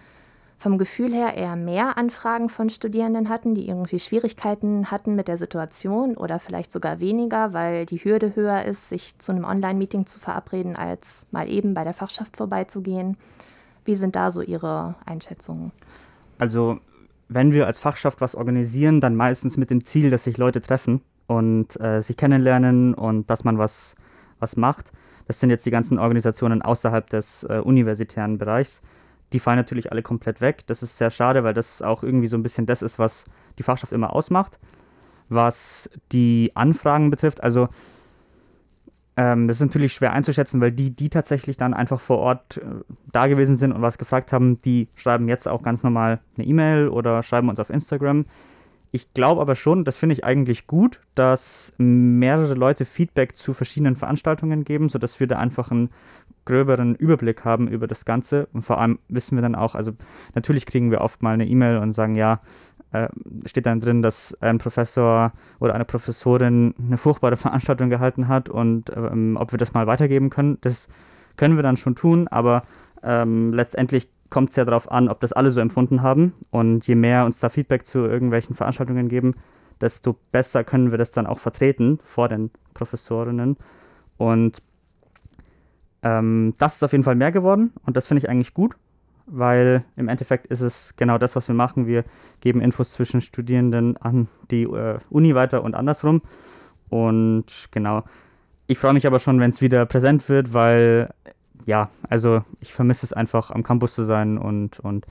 vom 0.59 0.77
Gefühl 0.77 1.15
her 1.15 1.35
eher 1.35 1.55
mehr 1.55 1.97
Anfragen 1.97 2.51
von 2.51 2.69
Studierenden 2.69 3.29
hatten, 3.29 3.55
die 3.55 3.69
irgendwie 3.69 4.01
Schwierigkeiten 4.01 4.91
hatten 4.91 5.15
mit 5.15 5.29
der 5.29 5.39
Situation 5.39 6.17
oder 6.17 6.41
vielleicht 6.41 6.73
sogar 6.73 6.99
weniger, 6.99 7.53
weil 7.53 7.87
die 7.87 7.99
Hürde 7.99 8.35
höher 8.35 8.65
ist, 8.65 8.89
sich 8.89 9.17
zu 9.19 9.31
einem 9.33 9.45
Online-Meeting 9.45 10.07
zu 10.07 10.19
verabreden, 10.19 10.75
als 10.75 11.27
mal 11.31 11.49
eben 11.49 11.75
bei 11.75 11.85
der 11.85 11.95
Fachschaft 11.95 12.37
vorbeizugehen. 12.37 13.17
Wie 13.89 13.95
sind 13.95 14.17
da 14.17 14.31
so 14.31 14.43
Ihre 14.43 14.97
Einschätzungen? 15.07 15.73
Also, 16.37 16.79
wenn 17.31 17.55
wir 17.55 17.67
als 17.67 17.79
Fachschaft 17.79 18.21
was 18.21 18.35
organisieren, 18.35 19.01
dann 19.01 19.17
meistens 19.17 19.57
mit 19.57 19.71
dem 19.71 19.83
Ziel, 19.83 20.11
dass 20.11 20.25
sich 20.25 20.37
Leute 20.37 20.61
treffen 20.61 21.01
und 21.27 21.81
äh, 21.81 22.03
sich 22.03 22.19
kennenlernen 22.19 22.93
und 22.93 23.31
dass 23.31 23.45
man 23.45 23.57
was, 23.57 23.97
was 24.41 24.59
macht. 24.59 24.93
Das 25.27 25.41
sind 25.41 25.49
jetzt 25.49 25.65
die 25.65 25.71
ganzen 25.71 25.99
Organisationen 25.99 26.61
außerhalb 26.61 27.09
des 27.09 27.45
äh, 27.45 27.63
universitären 27.65 28.37
Bereichs. 28.37 28.83
Die 29.33 29.41
fallen 29.41 29.57
natürlich 29.57 29.91
alle 29.91 30.03
komplett 30.03 30.43
weg. 30.43 30.65
Das 30.67 30.83
ist 30.83 30.99
sehr 30.99 31.11
schade, 31.11 31.43
weil 31.43 31.55
das 31.55 31.81
auch 31.81 32.03
irgendwie 32.03 32.29
so 32.29 32.37
ein 32.37 32.43
bisschen 32.43 32.67
das 32.67 32.83
ist, 32.83 32.99
was 32.99 33.25
die 33.57 33.63
Fachschaft 33.63 33.95
immer 33.95 34.15
ausmacht. 34.15 34.59
Was 35.31 35.89
die 36.13 36.53
Anfragen 36.55 37.09
betrifft, 37.09 37.43
also 37.43 37.71
das 39.19 39.57
ist 39.57 39.63
natürlich 39.63 39.95
schwer 39.95 40.13
einzuschätzen, 40.13 40.61
weil 40.61 40.71
die, 40.71 40.93
die 40.93 41.09
tatsächlich 41.09 41.57
dann 41.57 41.75
einfach 41.75 42.01
vor 42.01 42.19
Ort 42.19 42.59
äh, 42.59 42.85
da 43.11 43.27
gewesen 43.27 43.57
sind 43.57 43.73
und 43.73 43.83
was 43.83 43.99
gefragt 43.99 44.33
haben, 44.33 44.63
die 44.63 44.87
schreiben 44.95 45.27
jetzt 45.27 45.49
auch 45.49 45.63
ganz 45.63 45.83
normal 45.83 46.21
eine 46.37 46.47
E-Mail 46.47 46.89
oder 46.89 47.25
schreiben 47.25 47.49
uns 47.49 47.59
auf 47.59 47.69
Instagram. 47.69 48.27
Ich 48.93 49.13
glaube 49.15 49.41
aber 49.41 49.57
schon, 49.57 49.85
das 49.85 49.97
finde 49.97 50.15
ich 50.15 50.25
eigentlich 50.25 50.69
gut, 50.69 51.01
dass 51.17 51.73
mehrere 51.79 52.55
Leute 52.55 52.85
Feedback 52.85 53.35
zu 53.35 53.55
verschiedenen 53.55 53.97
Veranstaltungen 53.97 54.65
geben, 54.65 54.89
sodass 54.89 55.19
wir 55.19 55.27
da 55.27 55.37
einfach 55.39 55.73
einen 55.73 55.91
gröberen 56.45 56.95
Überblick 56.95 57.45
haben 57.45 57.67
über 57.67 57.89
das 57.89 58.05
Ganze. 58.05 58.49
Und 58.53 58.63
vor 58.63 58.81
allem 58.81 59.01
wissen 59.09 59.37
wir 59.37 59.43
dann 59.43 59.57
auch, 59.57 59.75
also 59.75 59.93
natürlich 60.35 60.65
kriegen 60.65 60.93
wir 60.93 61.01
oft 61.01 61.23
mal 61.23 61.35
eine 61.35 61.47
E-Mail 61.47 61.79
und 61.79 61.91
sagen, 61.93 62.15
ja, 62.15 62.41
äh, 62.93 63.09
steht 63.47 63.67
dann 63.67 63.81
drin, 63.81 64.03
dass 64.03 64.35
ein 64.41 64.59
Professor 64.59 65.33
oder 65.59 65.75
eine 65.75 65.85
Professorin 65.85 66.75
eine 66.79 66.97
furchtbare 66.97 67.37
Veranstaltung 67.37 67.91
gehalten 67.91 68.29
hat 68.29 68.49
und 68.49 68.91
ähm, 68.95 69.37
ob 69.39 69.53
wir 69.53 69.59
das 69.59 69.75
mal 69.75 69.87
weitergeben 69.87 70.31
können. 70.31 70.59
Das 70.63 70.89
können 71.37 71.57
wir 71.57 71.63
dann 71.63 71.77
schon 71.77 71.95
tun, 71.95 72.29
aber 72.29 72.63
ähm, 73.03 73.53
letztendlich 73.53 74.09
kommt 74.31 74.51
es 74.51 74.57
ja 74.57 74.65
darauf 74.65 74.91
an, 74.91 75.09
ob 75.09 75.21
das 75.21 75.33
alle 75.33 75.51
so 75.51 75.61
empfunden 75.61 76.03
haben. 76.03 76.35
Und 76.51 76.87
je 76.87 76.95
mehr 76.95 77.25
uns 77.25 77.39
da 77.39 77.49
Feedback 77.49 77.87
zu 77.87 78.01
irgendwelchen 78.01 78.55
Veranstaltungen 78.55 79.09
geben, 79.09 79.35
desto 79.81 80.17
besser 80.33 80.65
können 80.65 80.91
wir 80.91 80.99
das 80.99 81.13
dann 81.13 81.27
auch 81.27 81.39
vertreten 81.39 81.99
vor 82.03 82.29
den 82.29 82.51
Professorinnen. 82.75 83.57
Und 84.17 84.63
ähm, 86.03 86.55
das 86.59 86.77
ist 86.77 86.83
auf 86.83 86.93
jeden 86.93 87.05
Fall 87.05 87.15
mehr 87.15 87.33
geworden 87.33 87.73
und 87.85 87.97
das 87.97 88.07
finde 88.07 88.23
ich 88.23 88.29
eigentlich 88.29 88.55
gut 88.55 88.77
weil 89.31 89.85
im 89.97 90.09
Endeffekt 90.09 90.47
ist 90.47 90.61
es 90.61 90.95
genau 90.97 91.19
das, 91.19 91.37
was 91.37 91.49
wir 91.49 91.55
machen. 91.55 91.87
Wir 91.87 92.05
geben 92.41 92.61
Infos 92.61 92.93
zwischen 92.93 93.21
Studierenden 93.21 93.97
an 93.99 94.29
die 94.51 94.63
äh, 94.63 94.99
Uni 95.11 95.35
weiter 95.35 95.63
und 95.63 95.75
andersrum. 95.75 96.23
Und 96.89 97.69
genau, 97.71 98.05
ich 98.67 98.79
freue 98.79 98.95
mich 98.95 99.07
aber 99.07 99.21
schon, 99.21 99.41
wenn 99.41 99.51
es 99.51 99.61
wieder 99.61 99.87
präsent 99.87 100.29
wird, 100.29 100.53
weil 100.53 101.13
ja, 101.67 101.91
also 102.09 102.43
ich 102.61 102.73
vermisse 102.73 103.05
es 103.05 103.13
einfach, 103.13 103.51
am 103.51 103.63
Campus 103.63 103.95
zu 103.95 104.05
sein 104.05 104.39
und, 104.39 104.81
und 104.81 105.07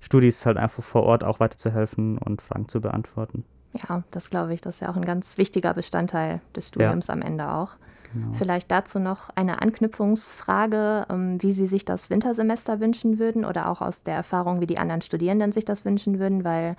Studis 0.00 0.44
halt 0.44 0.58
einfach 0.58 0.82
vor 0.82 1.04
Ort 1.04 1.24
auch 1.24 1.40
weiterzuhelfen 1.40 2.18
und 2.18 2.42
Fragen 2.42 2.68
zu 2.68 2.80
beantworten. 2.80 3.44
Ja, 3.88 4.02
das 4.10 4.30
glaube 4.30 4.54
ich, 4.54 4.60
das 4.60 4.76
ist 4.76 4.80
ja 4.80 4.90
auch 4.90 4.96
ein 4.96 5.04
ganz 5.04 5.38
wichtiger 5.38 5.74
Bestandteil 5.74 6.40
des 6.54 6.68
Studiums 6.68 7.08
ja. 7.08 7.14
am 7.14 7.22
Ende 7.22 7.50
auch. 7.50 7.76
Genau. 8.12 8.32
Vielleicht 8.34 8.70
dazu 8.70 8.98
noch 8.98 9.30
eine 9.34 9.62
Anknüpfungsfrage, 9.62 11.06
ähm, 11.10 11.42
wie 11.42 11.52
Sie 11.52 11.66
sich 11.66 11.84
das 11.84 12.10
Wintersemester 12.10 12.80
wünschen 12.80 13.18
würden 13.18 13.44
oder 13.44 13.68
auch 13.68 13.80
aus 13.80 14.02
der 14.02 14.14
Erfahrung, 14.14 14.60
wie 14.60 14.66
die 14.66 14.78
anderen 14.78 15.02
Studierenden 15.02 15.52
sich 15.52 15.64
das 15.64 15.84
wünschen 15.84 16.18
würden, 16.18 16.44
weil 16.44 16.76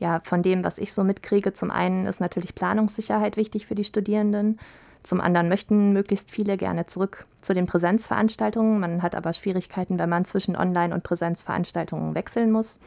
ja, 0.00 0.20
von 0.24 0.42
dem, 0.42 0.64
was 0.64 0.78
ich 0.78 0.92
so 0.92 1.04
mitkriege, 1.04 1.52
zum 1.52 1.70
einen 1.70 2.06
ist 2.06 2.20
natürlich 2.20 2.54
Planungssicherheit 2.54 3.36
wichtig 3.36 3.66
für 3.66 3.76
die 3.76 3.84
Studierenden. 3.84 4.58
Zum 5.04 5.20
anderen 5.20 5.48
möchten 5.48 5.92
möglichst 5.92 6.30
viele 6.30 6.56
gerne 6.56 6.86
zurück 6.86 7.26
zu 7.42 7.54
den 7.54 7.66
Präsenzveranstaltungen. 7.66 8.80
Man 8.80 9.02
hat 9.02 9.14
aber 9.14 9.32
Schwierigkeiten, 9.34 9.98
wenn 9.98 10.08
man 10.08 10.24
zwischen 10.24 10.56
Online- 10.56 10.94
und 10.94 11.04
Präsenzveranstaltungen 11.04 12.14
wechseln 12.14 12.50
muss. 12.50 12.80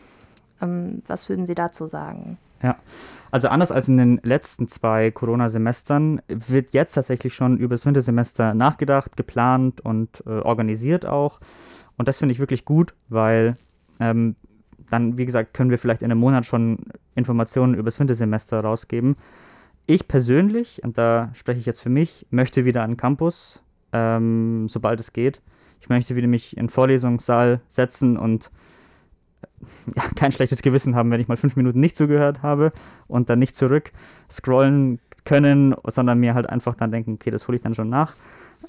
Ähm, 0.62 1.04
was 1.08 1.30
würden 1.30 1.46
Sie 1.46 1.56
dazu 1.56 1.86
sagen? 1.86 2.38
Ja, 2.62 2.78
also 3.32 3.50
anders 3.50 3.72
als 3.72 3.88
in 3.88 3.98
den 3.98 4.20
letzten 4.24 4.68
zwei 4.68 5.12
Corona-Semestern 5.12 6.22
wird 6.28 6.74
jetzt 6.74 6.94
tatsächlich 6.94 7.34
schon 7.34 7.58
über 7.58 7.76
das 7.76 7.86
Wintersemester 7.86 8.54
nachgedacht, 8.54 9.18
geplant 9.18 9.82
und 9.82 10.24
äh, 10.26 10.40
organisiert 10.40 11.06
auch. 11.06 11.40
Und 11.98 12.08
das 12.08 12.20
finde 12.20 12.34
ich 12.34 12.40
wirklich 12.40 12.64
gut, 12.66 12.94
weil 13.10 13.58
ähm, 14.00 14.36
dann, 14.90 15.18
wie 15.18 15.26
gesagt, 15.26 15.54
können 15.54 15.70
wir 15.72 15.78
vielleicht 15.78 16.02
in 16.02 16.12
einem 16.12 16.20
Monat 16.20 16.46
schon 16.46 16.80
Informationen 17.16 17.74
über 17.74 17.86
das 17.86 18.00
Wintersemester 18.00 18.62
rausgeben. 18.62 19.18
Ich 19.86 20.08
persönlich, 20.08 20.82
und 20.84 20.98
da 20.98 21.30
spreche 21.34 21.60
ich 21.60 21.66
jetzt 21.66 21.82
für 21.82 21.90
mich, 21.90 22.26
möchte 22.30 22.66
wieder 22.66 22.84
an 22.84 22.98
Campus, 22.98 23.62
ähm, 23.94 24.68
sobald 24.70 25.00
es 25.00 25.14
geht. 25.14 25.42
Ich 25.80 25.90
möchte 25.90 26.16
wieder 26.16 26.28
mich 26.28 26.58
in 26.58 26.70
Vorlesungssaal 26.70 27.62
setzen 27.70 28.18
und 28.18 28.52
ja, 29.96 30.04
kein 30.16 30.32
schlechtes 30.32 30.62
Gewissen 30.62 30.96
haben, 30.96 31.12
wenn 31.12 31.22
ich 31.22 31.28
mal 31.28 31.38
fünf 31.38 31.56
Minuten 31.56 31.80
nicht 31.80 31.96
zugehört 31.96 32.44
habe 32.44 32.72
und 33.08 33.30
dann 33.30 33.40
nicht 33.40 33.56
zurück 33.56 33.92
scrollen 34.30 35.00
können, 35.26 35.76
sondern 35.86 36.20
mir 36.20 36.34
halt 36.34 36.50
einfach 36.50 36.76
dann 36.76 36.92
denken, 36.92 37.14
okay, 37.14 37.32
das 37.32 37.48
hole 37.48 37.58
ich 37.58 37.62
dann 37.62 37.76
schon 37.76 37.90
nach. 37.90 38.16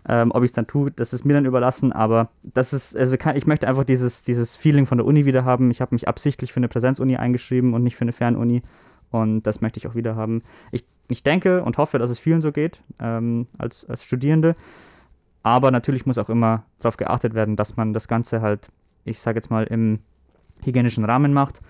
Ähm, 0.07 0.33
ob 0.33 0.43
ich 0.43 0.51
es 0.51 0.55
dann 0.55 0.67
tue, 0.67 0.91
das 0.91 1.13
ist 1.13 1.25
mir 1.25 1.35
dann 1.35 1.47
überlassen, 1.47 1.93
aber 1.93 2.29
das 2.43 2.73
ist, 2.73 2.97
also 2.97 3.17
kann, 3.17 3.37
ich 3.37 3.47
möchte 3.47 3.67
einfach 3.67 3.85
dieses, 3.85 4.23
dieses 4.23 4.55
Feeling 4.55 4.87
von 4.87 4.99
der 4.99 5.07
Uni 5.07 5.25
wieder 5.25 5.45
haben. 5.45 5.71
Ich 5.71 5.81
habe 5.81 5.95
mich 5.95 6.09
absichtlich 6.09 6.53
für 6.53 6.59
eine 6.59 6.69
Präsenzuni 6.69 7.17
eingeschrieben 7.17 7.75
und 7.75 7.85
nicht 7.85 7.97
für 7.97 8.03
eine 8.03 8.13
Fernuni 8.13 8.63
und 9.11 9.43
das 9.43 9.61
möchte 9.61 9.79
ich 9.79 9.87
auch 9.87 9.95
wieder 9.95 10.15
haben. 10.15 10.43
Ich, 10.73 10.85
ich 11.09 11.23
denke 11.23 11.63
und 11.63 11.79
hoffe, 11.79 11.99
dass 11.99 12.11
es 12.11 12.19
vielen 12.19 12.43
so 12.43 12.53
geht 12.53 12.83
ähm, 13.01 13.47
als, 13.57 13.89
als 13.89 14.05
Studierende, 14.05 14.57
aber 15.43 15.71
natürlich 15.71 16.07
muss 16.07 16.19
auch 16.19 16.29
immer 16.29 16.65
darauf 16.81 16.97
geachtet 16.97 17.35
werden, 17.35 17.57
dass 17.57 17.77
man 17.77 17.93
das 17.93 18.09
Ganze 18.09 18.43
halt, 18.43 18.69
ich 19.05 19.21
sage 19.21 19.39
jetzt 19.39 19.51
mal, 19.51 19.65
im 19.65 20.01
hygienischen 20.65 21.05
Rahmen 21.05 21.33
macht. 21.33 21.61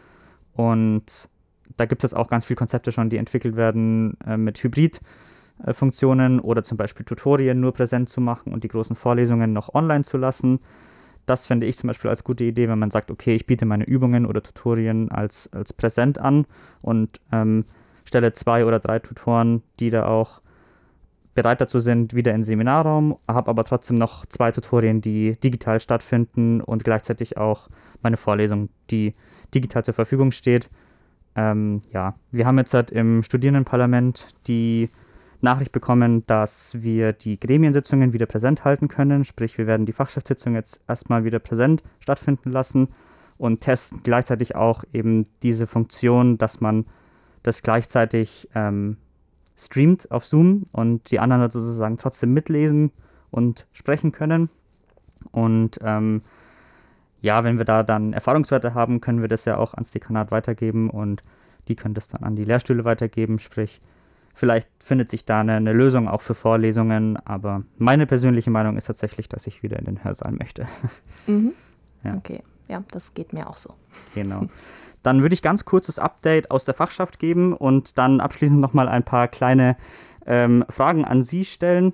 Und 0.54 1.28
da 1.76 1.86
gibt 1.86 2.04
es 2.04 2.14
auch 2.14 2.28
ganz 2.28 2.44
viele 2.44 2.56
Konzepte 2.56 2.92
schon, 2.92 3.10
die 3.10 3.16
entwickelt 3.16 3.56
werden 3.56 4.16
äh, 4.26 4.36
mit 4.36 4.62
Hybrid-Funktionen 4.62 6.40
oder 6.40 6.62
zum 6.62 6.76
Beispiel 6.76 7.06
Tutorien 7.06 7.60
nur 7.60 7.72
präsent 7.72 8.08
zu 8.08 8.20
machen 8.20 8.52
und 8.52 8.64
die 8.64 8.68
großen 8.68 8.96
Vorlesungen 8.96 9.52
noch 9.52 9.74
online 9.74 10.04
zu 10.04 10.16
lassen. 10.16 10.60
Das 11.26 11.46
fände 11.46 11.66
ich 11.66 11.76
zum 11.76 11.88
Beispiel 11.88 12.10
als 12.10 12.24
gute 12.24 12.44
Idee, 12.44 12.68
wenn 12.68 12.78
man 12.78 12.90
sagt, 12.90 13.10
okay, 13.10 13.34
ich 13.34 13.46
biete 13.46 13.66
meine 13.66 13.84
Übungen 13.84 14.24
oder 14.24 14.42
Tutorien 14.42 15.10
als, 15.10 15.48
als 15.52 15.72
präsent 15.72 16.18
an 16.18 16.46
und 16.80 17.20
ähm, 17.32 17.66
stelle 18.04 18.32
zwei 18.32 18.64
oder 18.64 18.80
drei 18.80 18.98
Tutoren, 18.98 19.62
die 19.78 19.90
da 19.90 20.06
auch 20.06 20.40
bereit 21.34 21.60
dazu 21.60 21.78
sind, 21.78 22.14
wieder 22.14 22.32
in 22.32 22.38
den 22.38 22.44
Seminarraum, 22.44 23.16
habe 23.28 23.50
aber 23.50 23.62
trotzdem 23.62 23.96
noch 23.96 24.26
zwei 24.26 24.50
Tutorien, 24.50 25.00
die 25.00 25.38
digital 25.38 25.78
stattfinden 25.78 26.60
und 26.60 26.82
gleichzeitig 26.82 27.36
auch 27.36 27.68
meine 28.02 28.16
Vorlesung, 28.16 28.68
die 28.90 29.14
digital 29.54 29.84
zur 29.84 29.94
Verfügung 29.94 30.32
steht. 30.32 30.68
Ähm, 31.34 31.82
ja, 31.92 32.14
wir 32.30 32.46
haben 32.46 32.58
jetzt 32.58 32.74
halt 32.74 32.90
im 32.90 33.22
Studierendenparlament 33.22 34.28
die 34.46 34.90
Nachricht 35.40 35.72
bekommen, 35.72 36.26
dass 36.26 36.72
wir 36.82 37.12
die 37.12 37.38
Gremiensitzungen 37.38 38.12
wieder 38.12 38.26
präsent 38.26 38.64
halten 38.64 38.88
können. 38.88 39.24
Sprich, 39.24 39.56
wir 39.56 39.66
werden 39.66 39.86
die 39.86 39.92
Fachschaftssitzung 39.92 40.54
jetzt 40.54 40.80
erstmal 40.88 41.24
wieder 41.24 41.38
präsent 41.38 41.82
stattfinden 42.00 42.50
lassen 42.50 42.88
und 43.36 43.60
testen 43.60 44.00
gleichzeitig 44.02 44.56
auch 44.56 44.82
eben 44.92 45.26
diese 45.42 45.66
Funktion, 45.66 46.38
dass 46.38 46.60
man 46.60 46.86
das 47.44 47.62
gleichzeitig 47.62 48.48
ähm, 48.54 48.96
streamt 49.56 50.10
auf 50.10 50.26
Zoom 50.26 50.64
und 50.72 51.10
die 51.10 51.20
anderen 51.20 51.48
sozusagen 51.50 51.98
trotzdem 51.98 52.34
mitlesen 52.34 52.90
und 53.30 53.66
sprechen 53.72 54.12
können. 54.12 54.50
Und 55.30 55.78
ähm, 55.82 56.22
ja, 57.20 57.44
wenn 57.44 57.58
wir 57.58 57.64
da 57.64 57.82
dann 57.82 58.12
Erfahrungswerte 58.12 58.74
haben, 58.74 59.00
können 59.00 59.20
wir 59.20 59.28
das 59.28 59.44
ja 59.44 59.56
auch 59.56 59.74
ans 59.74 59.90
Dekanat 59.90 60.30
weitergeben 60.30 60.90
und 60.90 61.22
die 61.68 61.76
können 61.76 61.94
das 61.94 62.08
dann 62.08 62.22
an 62.22 62.36
die 62.36 62.44
Lehrstühle 62.44 62.84
weitergeben. 62.84 63.38
Sprich, 63.38 63.80
vielleicht 64.34 64.68
findet 64.78 65.10
sich 65.10 65.24
da 65.24 65.40
eine, 65.40 65.54
eine, 65.54 65.72
Lösung 65.72 66.08
auch 66.08 66.22
für 66.22 66.34
Vorlesungen, 66.34 67.16
aber 67.24 67.64
meine 67.76 68.06
persönliche 68.06 68.50
Meinung 68.50 68.76
ist 68.76 68.86
tatsächlich, 68.86 69.28
dass 69.28 69.46
ich 69.46 69.62
wieder 69.62 69.78
in 69.78 69.84
den 69.84 70.04
Hörsaal 70.04 70.32
möchte. 70.32 70.66
Mhm. 71.26 71.52
Ja. 72.04 72.14
Okay, 72.14 72.42
ja, 72.68 72.82
das 72.90 73.12
geht 73.12 73.34
mir 73.34 73.50
auch 73.50 73.58
so. 73.58 73.74
Genau. 74.14 74.46
Dann 75.02 75.20
würde 75.20 75.34
ich 75.34 75.42
ganz 75.42 75.66
kurzes 75.66 75.98
Update 75.98 76.50
aus 76.50 76.64
der 76.64 76.72
Fachschaft 76.72 77.18
geben 77.18 77.52
und 77.52 77.98
dann 77.98 78.20
abschließend 78.20 78.58
nochmal 78.58 78.88
ein 78.88 79.02
paar 79.02 79.28
kleine 79.28 79.76
ähm, 80.24 80.64
Fragen 80.70 81.04
an 81.04 81.22
Sie 81.22 81.44
stellen. 81.44 81.92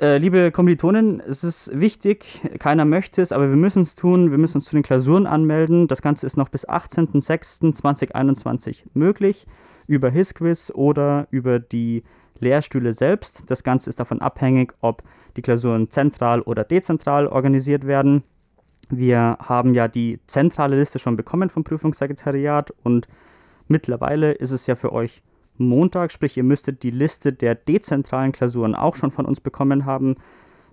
Äh, 0.00 0.16
liebe 0.16 0.50
Kommilitonen, 0.50 1.20
es 1.20 1.44
ist 1.44 1.78
wichtig, 1.78 2.40
keiner 2.58 2.86
möchte 2.86 3.20
es, 3.20 3.32
aber 3.32 3.50
wir 3.50 3.56
müssen 3.56 3.82
es 3.82 3.96
tun. 3.96 4.30
Wir 4.30 4.38
müssen 4.38 4.56
uns 4.56 4.64
zu 4.64 4.74
den 4.74 4.82
Klausuren 4.82 5.26
anmelden. 5.26 5.88
Das 5.88 6.00
Ganze 6.00 6.24
ist 6.24 6.38
noch 6.38 6.48
bis 6.48 6.66
18.06.2021 6.66 8.84
möglich 8.94 9.46
über 9.86 10.08
HISQuiz 10.08 10.72
oder 10.74 11.28
über 11.30 11.58
die 11.58 12.02
Lehrstühle 12.38 12.94
selbst. 12.94 13.50
Das 13.50 13.62
Ganze 13.62 13.90
ist 13.90 14.00
davon 14.00 14.22
abhängig, 14.22 14.72
ob 14.80 15.02
die 15.36 15.42
Klausuren 15.42 15.90
zentral 15.90 16.40
oder 16.40 16.64
dezentral 16.64 17.26
organisiert 17.26 17.86
werden. 17.86 18.22
Wir 18.88 19.36
haben 19.38 19.74
ja 19.74 19.86
die 19.86 20.18
zentrale 20.26 20.78
Liste 20.78 20.98
schon 20.98 21.18
bekommen 21.18 21.50
vom 21.50 21.62
Prüfungssekretariat 21.62 22.72
und 22.84 23.06
mittlerweile 23.68 24.32
ist 24.32 24.52
es 24.52 24.66
ja 24.66 24.76
für 24.76 24.94
euch 24.94 25.22
Montag, 25.68 26.12
sprich 26.12 26.36
ihr 26.36 26.42
müsstet 26.42 26.82
die 26.82 26.90
Liste 26.90 27.32
der 27.32 27.54
dezentralen 27.54 28.32
Klausuren 28.32 28.74
auch 28.74 28.96
schon 28.96 29.10
von 29.10 29.26
uns 29.26 29.40
bekommen 29.40 29.84
haben. 29.84 30.16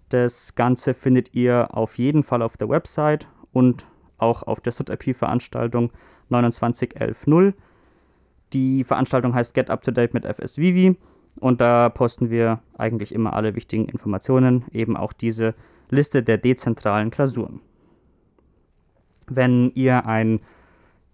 Das 0.09 0.55
Ganze 0.55 0.93
findet 0.93 1.33
ihr 1.35 1.75
auf 1.75 1.97
jeden 1.97 2.23
Fall 2.23 2.41
auf 2.41 2.57
der 2.57 2.69
Website 2.69 3.27
und 3.51 3.87
auch 4.17 4.43
auf 4.43 4.61
der 4.61 4.71
SUT-IP-Veranstaltung 4.71 5.91
29.11.0. 6.31 7.53
Die 8.53 8.83
Veranstaltung 8.83 9.33
heißt 9.33 9.53
Get 9.53 9.69
Up 9.69 9.81
to 9.81 9.91
Date 9.91 10.13
mit 10.13 10.25
FS 10.25 10.57
Vivi 10.57 10.95
und 11.39 11.61
da 11.61 11.89
posten 11.89 12.29
wir 12.29 12.61
eigentlich 12.77 13.13
immer 13.13 13.33
alle 13.33 13.55
wichtigen 13.55 13.85
Informationen, 13.85 14.65
eben 14.71 14.95
auch 14.95 15.13
diese 15.13 15.53
Liste 15.89 16.23
der 16.23 16.37
dezentralen 16.37 17.11
Klausuren. 17.11 17.59
Wenn 19.27 19.71
ihr 19.75 20.05
ein 20.05 20.39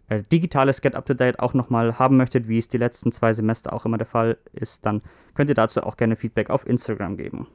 äh, 0.10 0.24
digitales 0.32 0.82
Get 0.82 0.96
Up 0.96 1.06
to 1.06 1.14
Date 1.14 1.40
auch 1.40 1.54
nochmal 1.54 1.98
haben 2.00 2.18
möchtet, 2.18 2.48
wie 2.48 2.58
es 2.58 2.68
die 2.68 2.78
letzten 2.78 3.12
zwei 3.12 3.34
Semester 3.34 3.74
auch 3.74 3.86
immer 3.86 3.98
der 3.98 4.08
Fall 4.08 4.38
ist, 4.54 4.86
dann 4.86 5.02
könnt 5.34 5.50
ihr 5.50 5.56
dazu 5.56 5.84
auch 5.84 5.98
gerne 5.98 6.16
Feedback 6.16 6.50
auf 6.50 6.68
Instagram 6.68 7.18
geben. 7.18 7.48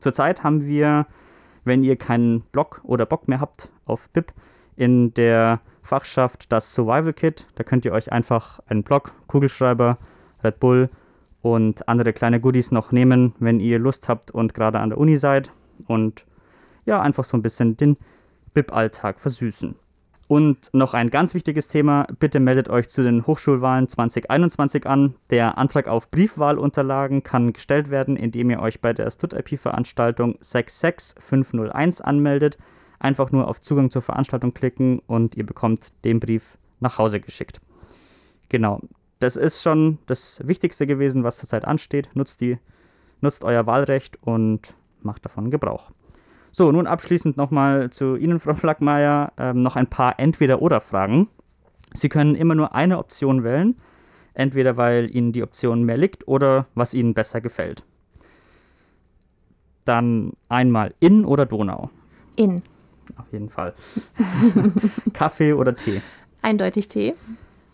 Zurzeit 0.00 0.44
haben 0.44 0.66
wir, 0.66 1.06
wenn 1.64 1.82
ihr 1.82 1.96
keinen 1.96 2.42
Blog 2.52 2.80
oder 2.84 3.06
Bock 3.06 3.28
mehr 3.28 3.40
habt 3.40 3.70
auf 3.86 4.10
BIP, 4.10 4.32
in 4.76 5.14
der 5.14 5.60
Fachschaft 5.82 6.50
das 6.52 6.72
Survival 6.72 7.12
Kit. 7.12 7.46
Da 7.54 7.64
könnt 7.64 7.84
ihr 7.84 7.92
euch 7.92 8.12
einfach 8.12 8.60
einen 8.66 8.82
Blog, 8.82 9.12
Kugelschreiber, 9.28 9.98
Red 10.42 10.60
Bull 10.60 10.90
und 11.42 11.88
andere 11.88 12.12
kleine 12.12 12.40
Goodies 12.40 12.70
noch 12.70 12.90
nehmen, 12.90 13.34
wenn 13.38 13.60
ihr 13.60 13.78
Lust 13.78 14.08
habt 14.08 14.30
und 14.30 14.54
gerade 14.54 14.80
an 14.80 14.90
der 14.90 14.98
Uni 14.98 15.16
seid. 15.18 15.52
Und 15.86 16.26
ja, 16.86 17.00
einfach 17.00 17.24
so 17.24 17.36
ein 17.36 17.42
bisschen 17.42 17.76
den 17.76 17.96
BIP-Alltag 18.54 19.20
versüßen. 19.20 19.76
Und 20.34 20.70
noch 20.72 20.94
ein 20.94 21.10
ganz 21.10 21.32
wichtiges 21.34 21.68
Thema, 21.68 22.08
bitte 22.18 22.40
meldet 22.40 22.68
euch 22.68 22.88
zu 22.88 23.04
den 23.04 23.24
Hochschulwahlen 23.24 23.88
2021 23.88 24.84
an. 24.84 25.14
Der 25.30 25.58
Antrag 25.58 25.86
auf 25.86 26.10
Briefwahlunterlagen 26.10 27.22
kann 27.22 27.52
gestellt 27.52 27.88
werden, 27.88 28.16
indem 28.16 28.50
ihr 28.50 28.58
euch 28.58 28.80
bei 28.80 28.92
der 28.92 29.08
STUD-IP-Veranstaltung 29.08 30.36
66501 30.40 32.00
anmeldet. 32.00 32.58
Einfach 32.98 33.30
nur 33.30 33.46
auf 33.46 33.60
Zugang 33.60 33.92
zur 33.92 34.02
Veranstaltung 34.02 34.52
klicken 34.52 34.98
und 35.06 35.36
ihr 35.36 35.46
bekommt 35.46 35.92
den 36.04 36.18
Brief 36.18 36.58
nach 36.80 36.98
Hause 36.98 37.20
geschickt. 37.20 37.60
Genau, 38.48 38.80
das 39.20 39.36
ist 39.36 39.62
schon 39.62 39.98
das 40.06 40.40
Wichtigste 40.44 40.88
gewesen, 40.88 41.22
was 41.22 41.36
zurzeit 41.36 41.64
ansteht. 41.64 42.10
Nutzt, 42.14 42.40
die, 42.40 42.58
nutzt 43.20 43.44
euer 43.44 43.68
Wahlrecht 43.68 44.18
und 44.20 44.74
macht 45.00 45.24
davon 45.24 45.52
Gebrauch. 45.52 45.92
So, 46.56 46.70
nun 46.70 46.86
abschließend 46.86 47.36
nochmal 47.36 47.90
zu 47.90 48.14
Ihnen, 48.14 48.38
Frau 48.38 48.54
Flackmeier, 48.54 49.32
ähm, 49.38 49.60
noch 49.60 49.74
ein 49.74 49.88
paar 49.88 50.20
Entweder-Oder-Fragen. 50.20 51.26
Sie 51.92 52.08
können 52.08 52.36
immer 52.36 52.54
nur 52.54 52.76
eine 52.76 52.98
Option 52.98 53.42
wählen, 53.42 53.74
entweder 54.34 54.76
weil 54.76 55.10
Ihnen 55.10 55.32
die 55.32 55.42
Option 55.42 55.82
mehr 55.82 55.96
liegt 55.96 56.28
oder 56.28 56.66
was 56.76 56.94
Ihnen 56.94 57.12
besser 57.12 57.40
gefällt. 57.40 57.82
Dann 59.84 60.34
einmal 60.48 60.94
in 61.00 61.24
oder 61.24 61.44
Donau? 61.44 61.90
In. 62.36 62.62
Auf 63.16 63.32
jeden 63.32 63.50
Fall. 63.50 63.74
Kaffee 65.12 65.54
oder 65.54 65.74
Tee? 65.74 66.02
Eindeutig 66.40 66.86
Tee. 66.86 67.14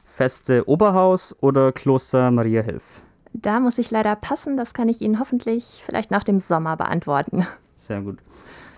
Feste 0.06 0.66
Oberhaus 0.66 1.36
oder 1.42 1.72
Kloster 1.72 2.30
Maria 2.30 2.62
Hilf? 2.62 3.02
Da 3.34 3.60
muss 3.60 3.76
ich 3.76 3.90
leider 3.90 4.16
passen, 4.16 4.56
das 4.56 4.72
kann 4.72 4.88
ich 4.88 5.02
Ihnen 5.02 5.20
hoffentlich 5.20 5.82
vielleicht 5.84 6.10
nach 6.10 6.24
dem 6.24 6.40
Sommer 6.40 6.78
beantworten. 6.78 7.46
Sehr 7.76 8.00
gut. 8.00 8.16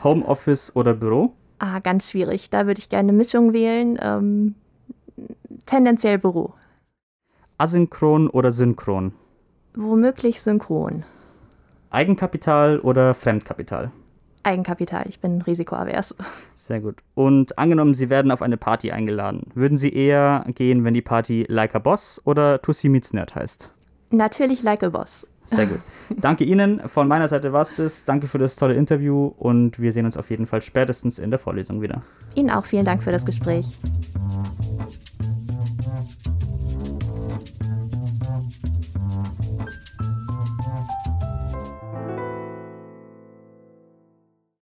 Homeoffice 0.05 0.75
oder 0.75 0.95
Büro? 0.95 1.33
Ah, 1.59 1.79
ganz 1.79 2.11
schwierig. 2.11 2.51
Da 2.51 2.67
würde 2.67 2.81
ich 2.81 2.89
gerne 2.89 3.11
eine 3.11 3.17
Mischung 3.19 3.53
wählen. 3.53 3.99
Ähm, 4.03 4.55
tendenziell 5.67 6.19
Büro. 6.19 6.55
Asynchron 7.59 8.29
oder 8.29 8.51
synchron? 8.51 9.13
Womöglich 9.75 10.43
synchron. 10.43 11.05
Eigenkapital 11.91 12.81
oder 12.81 13.15
Fremdkapital? 13.15 13.93
Eigenkapital, 14.45 15.05
ich 15.09 15.21
bin 15.21 15.41
risikoavers. 15.43 16.17
Sehr 16.55 16.81
gut. 16.81 16.97
Und 17.15 17.59
angenommen, 17.59 17.95
Sie 17.95 18.11
werden 18.11 18.33
auf 18.33 18.43
eine 18.43 18.57
Party 18.57 18.91
eingeladen. 18.91 19.53
Würden 19.55 19.77
Sie 19.77 19.91
eher 19.93 20.45
gehen, 20.55 20.85
wenn 20.85 20.95
die 20.95 21.03
Party 21.03 21.47
Like 21.49 21.75
a 21.77 21.79
Boss 21.79 22.21
oder 22.25 22.61
Tussi 22.61 22.89
Meets 22.89 23.13
Nerd 23.13 23.35
heißt? 23.37 23.71
Natürlich 24.11 24.63
Like 24.63 24.83
a 24.83 24.89
Boss. 24.89 25.27
Sehr 25.45 25.67
gut. 25.67 25.81
Danke 26.17 26.45
Ihnen. 26.45 26.81
Von 26.89 27.09
meiner 27.09 27.29
Seite 27.29 27.53
war 27.53 27.63
es 27.63 27.75
das. 27.77 28.05
Danke 28.05 28.29
für 28.29 28.39
das 28.39 28.57
tolle 28.57 28.75
Interview 28.75 29.33
und 29.39 29.79
wir 29.81 29.93
sehen 29.93 30.07
uns 30.07 30.17
auf 30.17 30.31
jeden 30.31 30.47
Fall 30.47 30.63
spätestens 30.63 31.19
in 31.19 31.31
der 31.31 31.39
Vorlesung 31.39 31.83
wieder. 31.83 32.03
Ihnen 32.35 32.51
auch 32.51 32.65
vielen 32.65 32.85
Dank 32.85 33.03
für 33.03 33.13
das 33.13 33.25
Gespräch. 33.25 33.67